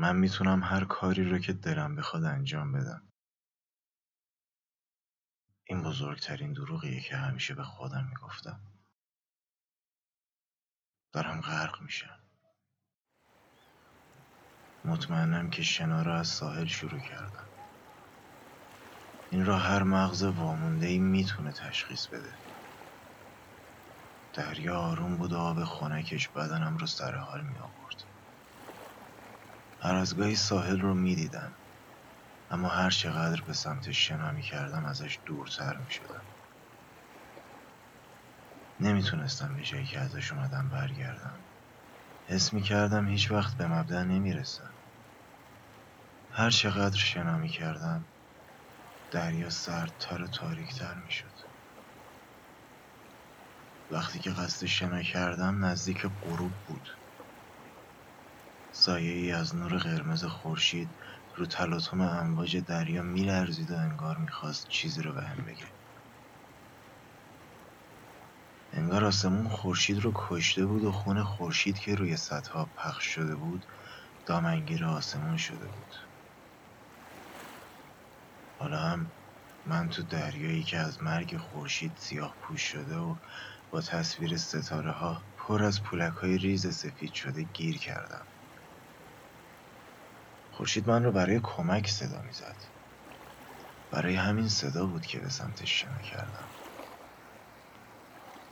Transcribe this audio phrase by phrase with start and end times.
[0.00, 3.08] من می‌تونم هر کاری رو که دلم بخواد انجام بدم.
[5.64, 8.60] این بزرگترین دروغیه که همیشه به خودم می‌گفتم.
[11.12, 12.20] دارم غرق میشم.
[14.84, 17.50] مطمئنم که شنا رو از ساحل شروع کردم.
[19.30, 22.38] این را هر مغز وامونده ای می‌تونه تشخیص بده.
[24.32, 28.09] دریا آروم بود و آب خنکش بدنم رو سر حال می آورد
[29.82, 31.56] هر از گاهی ساحل رو می دیدم
[32.50, 36.26] اما هر چقدر به سمت شنا می کردم ازش دورتر می شدم
[38.80, 41.44] نمی‌تونستم به جایی که ازش اومدم برگردم.
[42.24, 44.74] حس می کردم هیچ وقت به مبدع نمی رسم.
[46.30, 48.06] هر چقدر شنا می کردم
[49.10, 51.34] دریا سردتر و تاریکتر می شد
[53.90, 56.99] وقتی که قصد شنا کردم نزدیک غروب بود.
[58.72, 60.96] سایه ای از نور قرمز خورشید
[61.36, 65.68] رو تلاطم امواج دریا میلرزید و انگار می‌خواست چیزی رو بهم بگه.
[68.72, 73.66] انگار آسمون خورشید رو کشته بود و خون خورشید که روی سطح پخش شده بود
[74.26, 75.94] دامنگیر آسمون شده بود.
[78.58, 79.12] حالا هم
[79.64, 83.16] من تو دریایی که از مرگ خورشید سیاه پوش شده و
[83.70, 88.26] با تصویر ستاره ها پر از پولک های ریز سفید شده گیر کردم.
[90.60, 92.56] خورشید من رو برای کمک صدا می‌زد.
[93.90, 96.50] برای همین صدا بود که به سمتش شنا کردم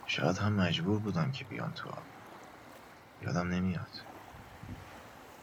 [0.07, 2.07] شاید هم مجبور بودم که بیام تو آب.
[3.21, 3.91] یادم نمیاد.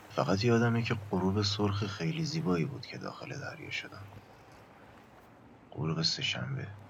[0.09, 4.07] فقط یادمه که غروب سرخ خیلی زیبایی بود که داخل دریا شدم.
[5.71, 6.84] غروب سهشنبه.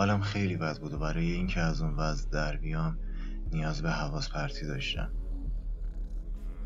[0.00, 2.98] حالم خیلی بد بود و برای اینکه از اون وضع در بیام
[3.52, 5.10] نیاز به حواس پرتی داشتم.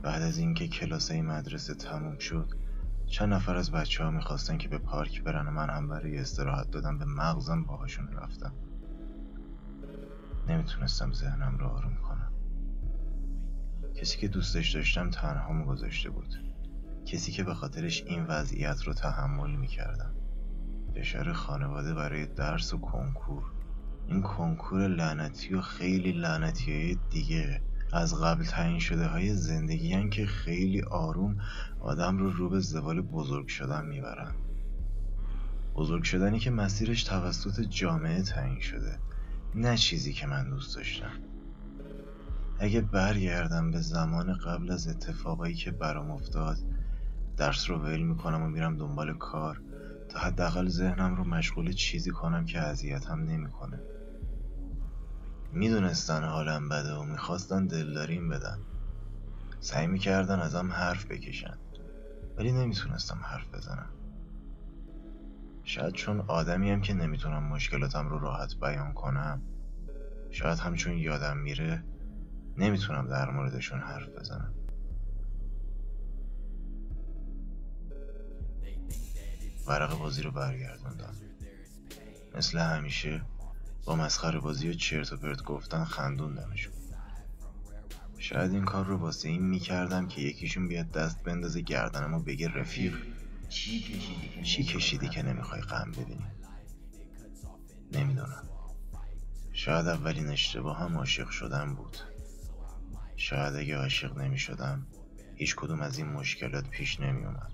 [0.02, 2.48] بعد از اینکه کلاسه مدرسه تموم شد
[3.06, 6.70] چند نفر از بچه ها می‌خواستن که به پارک برن و من هم برای استراحت
[6.70, 8.52] دادم به مغزم باهاشون رفتم.
[10.48, 12.32] نمی‌تونستم ذهنم رو آروم کنم.
[13.94, 16.34] کسی که دوستش داشتم تنهامو گذاشته بود.
[17.06, 20.14] کسی که به خاطرش این وضعیت رو تحمل می‌کردم.
[20.94, 23.42] فشار خانواده برای درس و کنکور.
[24.08, 27.60] این کنکور لعنتی و خیلی لعنتی های دیگه.
[27.92, 31.36] از قبل تعیین شده های زندگی که خیلی آروم
[31.80, 34.34] آدم رو رو به زوال بزرگ شدن می‌برن.
[35.74, 38.98] بزرگ شدنی که مسیرش توسط جامعه تعیین شده.
[39.54, 41.12] نه چیزی که من دوست داشتم.
[42.58, 46.58] اگه برگردم به زمان قبل از اتفاقایی که برام افتاد
[47.36, 49.60] درس رو ول می‌کنم و میرم دنبال کار.
[50.08, 53.80] تا حداقل ذهنم رو مشغول چیزی کنم که اذیتم نمی‌کنه.
[55.52, 58.58] می‌دونستن حالم بده و می‌خواستن دلداریم بدن.
[59.60, 61.58] سعی می‌کردن ازم حرف بکشن
[62.36, 63.90] ولی نمی‌تونستم حرف بزنم.
[65.62, 69.42] شاید چون آدمیم که نمی‌تونم مشکلاتم رو راحت بیان کنم
[70.30, 71.84] شاید هم چون یادم میره
[72.56, 74.54] نمی‌تونم در موردشون حرف بزنم.
[79.66, 81.14] ورق بازی رو برگردوندم.
[82.34, 83.22] مثل همیشه
[83.84, 86.72] با مسخره بازی و چرت و پرت گفتن خندوندمشون
[88.18, 92.48] شاید این کار رو واسه این می‌کردم که یکیشون بیاد دست بندازه گردنم و بگه
[92.48, 92.96] رفیق
[93.48, 96.26] چی کشیدی که نمی‌خوای غم ببینی؟
[97.92, 98.48] نمی‌دونم.
[99.52, 101.96] شاید اولین اشتباه هم عاشق شدن بود.
[103.16, 104.86] شاید اگه عاشق نمی‌شدم
[105.36, 107.52] هیچ کدوم از این مشکلات پیش نمی اومد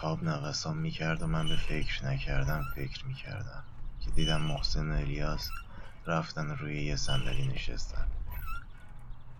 [0.00, 3.64] تاب نوسان می‌کرد و من به فکر نکردم فکر می‌کردم
[3.98, 5.52] که دیدم محسن و الیاس
[6.06, 8.08] رفتن روی یه صندلی نشستن.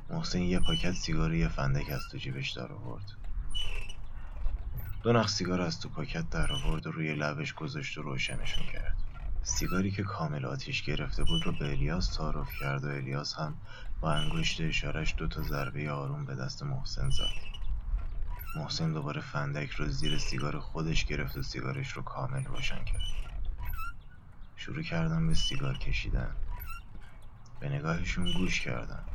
[0.09, 3.05] محسن یه پاکت سیگار یه فندک از تو جیبش دار آورد.
[5.03, 9.03] دو نخ سیگار از تو پاکت در آورد و روی لبش گذاشت و روشنشون کرد.
[9.43, 13.61] سیگاری که کامل آتیش گرفته بود رو به الیاس تعارف کرد و الیاس هم
[14.01, 17.37] با انگشت اشارش دو تا ضربه آروم به دست محسن زد.
[18.55, 23.11] محسن دوباره فندک رو زیر سیگار خودش گرفت و سیگارش رو کامل روشن کرد.
[24.56, 26.37] شروع کردم به سیگار کشیدن.
[27.61, 29.11] به نگاهشون گوش کردم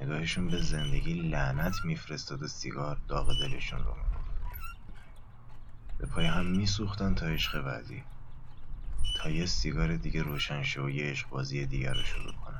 [0.00, 4.28] نگاهشون به زندگی لعنت میفرستاد و سیگار داغ دلشون رو می‌گفت
[5.98, 8.04] به پای هم میسوختن تا عشق بعدی.
[9.14, 12.57] تا یه سیگار دیگه روشن شو و یه عشق بازی دیگر رو شروع کنن.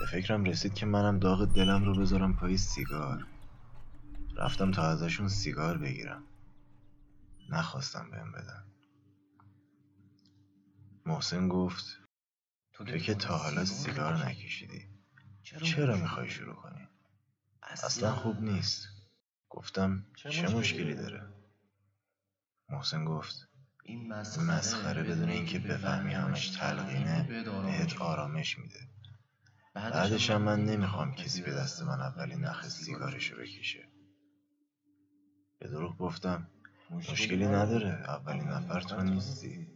[0.00, 3.26] به فکرم رسید که منم داغ دلم رو بذارم پای سیگار.
[4.36, 6.22] رفتم تا ازشون سیگار بگیرم.
[7.50, 8.64] نخواستم بهم بدن.
[11.06, 11.84] محسن گفت
[12.72, 14.88] تو که تا حالا سیگار نکشیدی.
[15.42, 16.88] چرا می‌خوای شروع کنی؟
[17.62, 18.88] اصلا خوب نیست.
[19.48, 21.26] گفتم چه مشکلی داره؟
[22.68, 23.48] محسن گفت
[23.84, 27.22] این مسخره بدون اینکه بفهمی همش تلقینه
[27.66, 28.99] بهت آرامش میده.
[29.74, 33.88] بعدش هم من نمی‌خوام کسی به دست من اولین نخ سیگارشو بکشه.
[35.58, 36.50] به دروغ گفتم.
[36.90, 37.88] مشکلی نداره.
[37.88, 39.66] اولین نفر تو نیستی.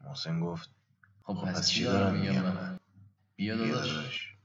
[0.00, 0.70] محسن گفت
[1.22, 2.78] خب, خب پس چی دارم میگم من.
[3.36, 4.35] بیا داداش.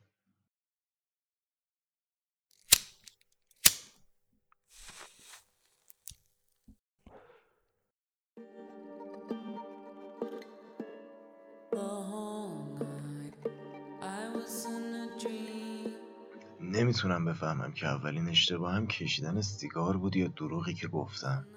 [16.91, 21.47] نمی‌تونم بفهمم که اولین اشتباهم کشیدن سیگار بود یا دروغی که گفتم.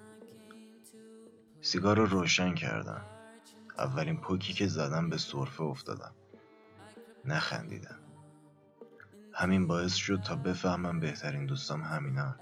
[1.61, 3.05] سیگار رو روشن کردم.
[3.77, 6.15] اولین پوکی که زدم به صرفه افتادم.
[7.25, 7.99] نخندیدم.
[9.33, 12.35] همین باعث شد تا بفهمم بهترین دوستام همینا.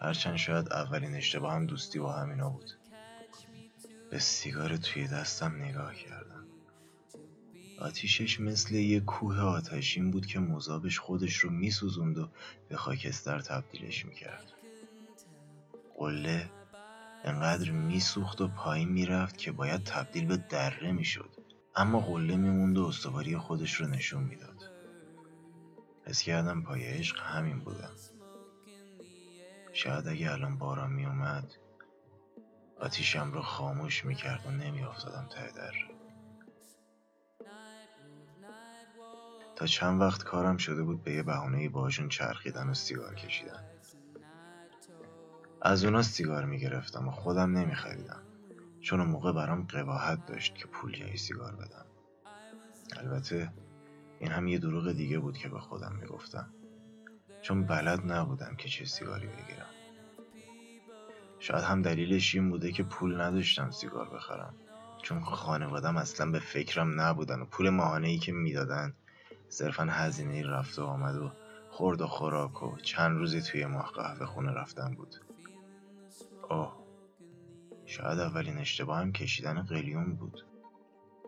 [0.00, 2.70] هرچند شاید اولین اشتباهم دوستی با همینا بود.
[4.10, 6.41] به سیگار توی دستم نگاه کردم.
[7.82, 12.28] آتیشش مثل یه کوه آتشین بود که مذابش خودش رو میسوزوند و
[12.68, 14.52] به خاکستر تبدیلش می‌کرد.
[15.98, 16.50] قله
[17.24, 21.30] انقدر میسوخت و پایین می‌رفت که باید تبدیل به دره می‌شد.
[21.76, 24.70] اما قله میموند و استواری خودش رو نشون می‌داد.
[26.06, 27.92] حس کردم پای عشق همین بودم
[29.72, 31.52] شاید اگه الان باران میومد
[32.80, 35.91] آتیشم رو خاموش می‌کرد و نمیافتادم ته دره.
[39.56, 43.64] تا چند وقت کارم شده بود به یه بهونه باشون چرخیدن و سیگار کشیدن.
[45.62, 48.22] از اونا سیگار می‌گرفتم و خودم نمیخریدم.
[48.80, 51.86] چون اون موقع برام قباحت داشت که پول جای سیگار بدم.
[52.96, 53.52] البته
[54.18, 56.54] این هم یه دروغ دیگه بود که به خودم می‌گفتم.
[57.42, 59.66] چون بلد نبودم که چه سیگاری بگیرم.
[61.38, 64.54] شاید هم دلیلش این بوده که پول نداشتم سیگار بخرم.
[65.02, 68.94] چون خانوادم اصلا به فکرم نبودن و پول ماهانه ای که می‌دادن
[69.52, 71.32] صرفا هزینه رفت و آمد و
[71.70, 75.16] خورد و خوراک و چند روزی توی ماه قهوه خونه رفتن بود.
[76.50, 76.72] اوه
[77.86, 80.46] شاید اولین اشتباهم کشیدن قلیون بود.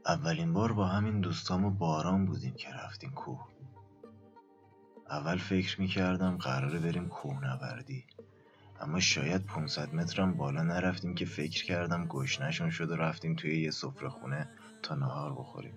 [0.07, 3.49] اولین بار با همین دوستام و باران بودیم که رفتیم کوه.
[5.11, 8.05] اول فکر می‌کردم قراره بریم کوه نوردی
[8.81, 13.71] اما شاید 500 مترم بالا نرفتیم که فکر کردم گشنشون شد و رفتیم توی یه
[13.71, 14.49] سفره خونه
[14.83, 15.75] تا نهار بخوریم.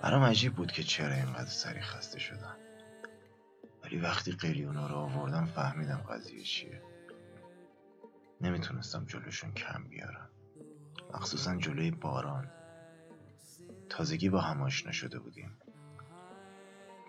[0.00, 2.56] برام عجیب بود که چرا اینقدر سری خسته شدم.
[3.84, 6.82] ولی وقتی قلیونا رو آوردم فهمیدم قضیه چیه.
[8.40, 10.30] نمی‌تونستم جلوشون کم بیارم.
[11.14, 12.50] مخصوصا جلوی باران.
[13.88, 15.58] تازگی با هم آشنا شده بودیم.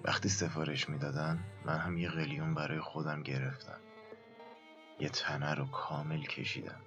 [0.04, 3.80] وقتی سفارش می‌دادن من هم یه قلیون برای خودم گرفتم.
[5.00, 6.82] یه تنه رو کامل کشیدم.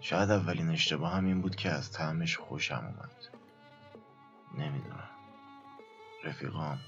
[0.00, 3.12] شاید اولین اشتباه هم این بود که از طعمش خوشم اومد.
[4.58, 5.08] نمی‌دونم.
[6.24, 6.78] رفیقام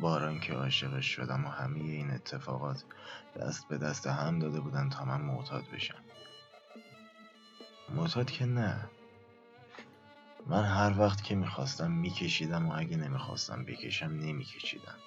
[0.00, 2.84] باران که عاشقش شدم و همه این اتفاقات
[3.36, 6.04] دست به دست هم داده بودن تا من معتاد بشم.
[7.88, 8.90] معتاد که نه.
[10.46, 14.98] من هر وقت که می‌خواستم میکشیدم و اگه نمی‌خواستم بکشم نمیکشیدم.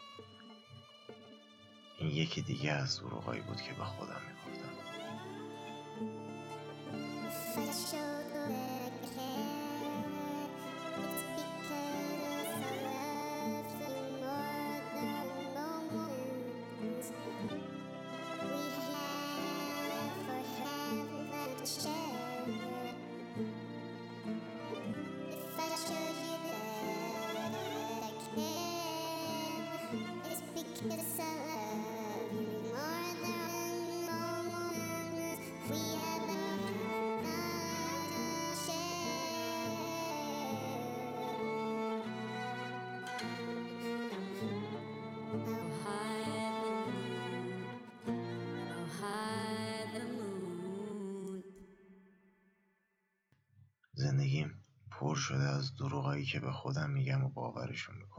[1.98, 4.70] این یکی دیگه از دروغایی بود که به خودم می‌گفتم.
[53.94, 58.19] زندگیم پر شده از دروغایی که به خودم میگم و باورشون می‌کنم.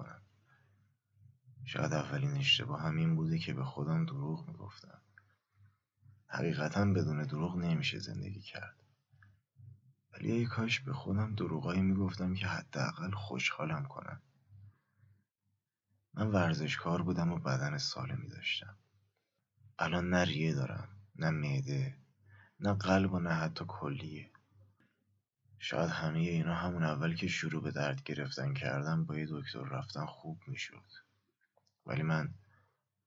[1.81, 5.01] شاید اولین اشتباه همین بوده که به خودم دروغ می‌گفتم.
[6.27, 8.77] حقیقتا بدون دروغ نمیشه زندگی کرد.
[10.13, 14.23] ولی ای کاش به خودم دروغایی می‌گفتم که حداقل خوشحالم کنن
[16.15, 18.77] من ورزشکار بودم و بدن سالمی داشتم
[19.79, 21.97] الان نه ریه دارم نه معده
[22.61, 24.31] نه قلب و نه حتی کلیه.
[25.59, 30.07] شاید همه اینا همون اول که شروع به درد گرفتن کردم با یه دکتر رفتن
[30.07, 31.10] خوب می‌شد.
[31.91, 32.35] ولی من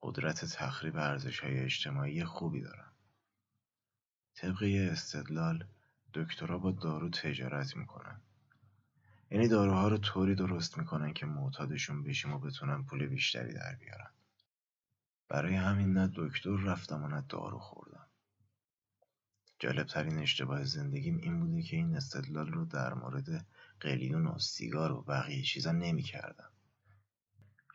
[0.02, 2.94] قدرت تخریب ارزش های اجتماعی خوبی دارم.
[4.36, 5.68] طبق استدلال
[6.14, 8.22] دکترها با دارو تجارت می‌کنن.
[9.32, 14.12] یعنی داروها رو طوری درست می‌کنن که معتادشون بشیم و بتونن پول بیشتری در بیارن.
[15.30, 18.08] برای همین نه دکتر رفتم و نه دارو خوردم.
[19.60, 23.46] جالبترین اشتباه زندگیم این بوده که این استدلال رو در مورد
[23.80, 26.53] قلیون و سیگار و بقیه چیزا نمی‌کردم.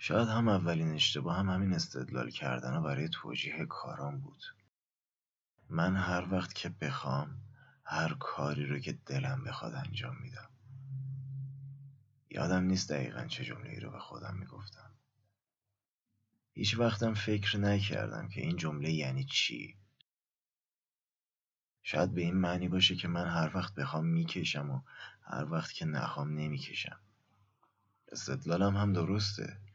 [0.01, 4.45] شاید هم اولین اشتباه هم همین استدلال کردن و برای توجیه کارام بود.
[5.71, 7.41] من هر وقت که بخوام
[7.85, 10.51] هر کاری رو که دلم بخواد انجام میدم.
[12.31, 14.91] یادم نیست دقیقا چه جمله ای رو به خودم می‌گفتم.
[16.53, 19.77] هیچ وقتم فکر نکردم که این جمله یعنی چی.
[21.83, 24.81] شاید به این معنی باشه که من هر وقت بخوام می‌کشم و
[25.23, 27.01] هر وقت که نخوام نمی‌کشم.
[28.13, 29.68] استدلالم هم درسته.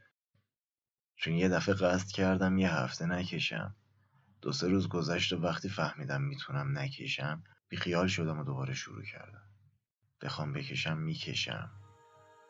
[1.23, 3.75] چون یه دفعه قصد کردم یه هفته نکشم.
[4.41, 9.43] دو سه روز گذشت و وقتی فهمیدم می‌تونم نکشم بیخیال شدم و دوباره شروع کردم.
[10.21, 11.69] بخوام بکشم می‌کشم.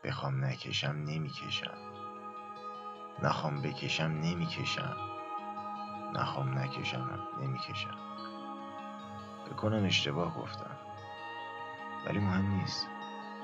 [0.03, 1.77] بخوام نکشم نمی‌کشم.
[3.23, 4.97] نخوام بکشم نمی‌کشم.
[6.15, 7.97] نخوام نکشم نمی‌کشم.
[9.51, 10.77] بکنم اشتباه گفتم.
[12.07, 12.87] ولی مهم نیست.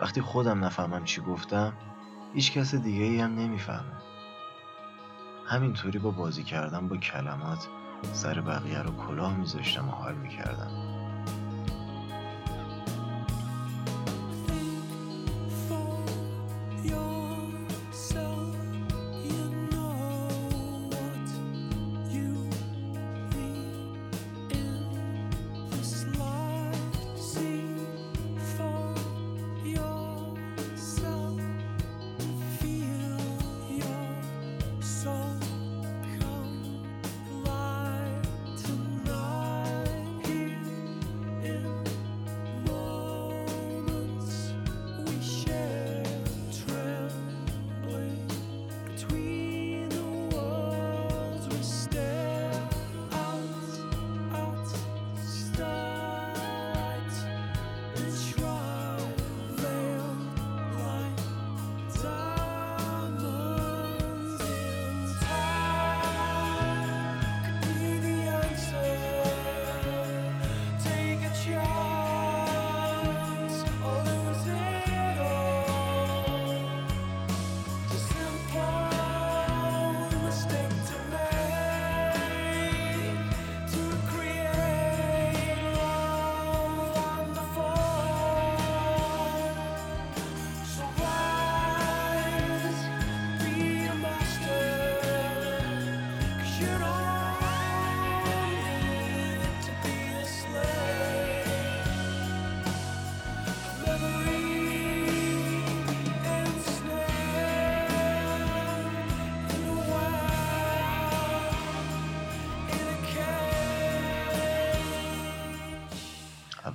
[0.01, 1.73] وقتی خودم نفهمم چی گفتم
[2.33, 4.08] هیچ کس دیگه ای هم نمی‌فهمه.
[5.49, 7.67] همینطوری با بازی کردم با کلمات
[8.13, 10.88] سر بقیه رو کلاه میذاشتم و حال می‌کردم.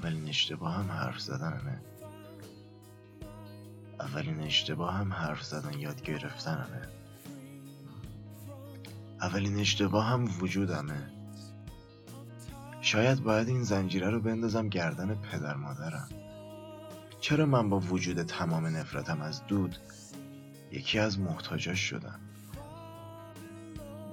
[0.05, 1.81] اولین اشتباه هم حرف زدنمه
[4.01, 6.89] اولین اشتباه هم حرف زدن یاد گرفتنمه
[9.21, 11.11] اولین اشتباه هم وجودمه.
[12.81, 16.09] شاید باید این زنجیره رو بندازم گردن پدر مادرم.
[17.21, 19.77] چرا من با وجود تمام نفرتم از دود
[20.73, 22.21] یکی از محتاجاش شدم؟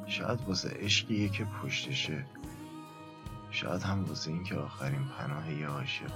[0.07, 2.25] شاید واسه عشقیه که پشتشه.
[3.51, 6.11] شاید هم واسه این که آخرین پناه یه عاشق.